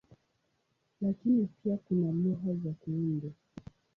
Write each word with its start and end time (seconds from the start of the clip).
Lakini 1.01 1.47
pia 1.47 1.77
kuna 1.77 2.11
lugha 2.11 2.53
za 2.53 2.71
kuundwa. 2.79 3.31